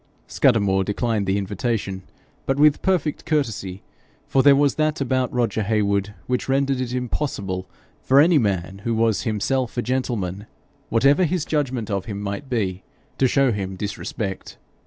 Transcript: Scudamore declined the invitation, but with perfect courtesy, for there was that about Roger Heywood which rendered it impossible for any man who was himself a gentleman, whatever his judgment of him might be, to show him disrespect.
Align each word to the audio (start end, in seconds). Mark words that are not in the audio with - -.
Scudamore 0.25 0.83
declined 0.83 1.27
the 1.27 1.37
invitation, 1.37 2.01
but 2.47 2.57
with 2.57 2.81
perfect 2.81 3.23
courtesy, 3.23 3.83
for 4.25 4.41
there 4.41 4.55
was 4.55 4.73
that 4.73 4.99
about 4.99 5.31
Roger 5.31 5.61
Heywood 5.61 6.15
which 6.25 6.49
rendered 6.49 6.81
it 6.81 6.91
impossible 6.91 7.67
for 8.01 8.19
any 8.19 8.39
man 8.39 8.81
who 8.83 8.95
was 8.95 9.21
himself 9.21 9.77
a 9.77 9.83
gentleman, 9.83 10.47
whatever 10.89 11.23
his 11.23 11.45
judgment 11.45 11.91
of 11.91 12.05
him 12.05 12.19
might 12.19 12.49
be, 12.49 12.81
to 13.19 13.27
show 13.27 13.51
him 13.51 13.75
disrespect. 13.75 14.57